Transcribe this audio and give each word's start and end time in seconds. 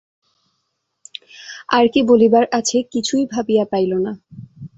আর 1.69 1.85
কী 1.93 2.01
বলিবার 2.09 2.45
আছে 2.51 2.77
কিছুই 2.93 3.23
ভাবিয়া 3.33 3.63
পাইল 3.71 3.91
না। 4.05 4.11